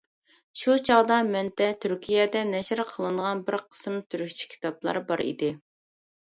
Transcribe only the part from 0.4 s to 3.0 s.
شۇ چاغدا مەندە تۈركىيەدە نەشر